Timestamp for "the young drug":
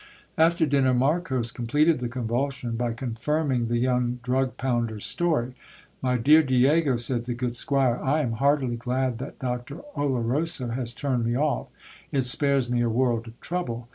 3.67-4.57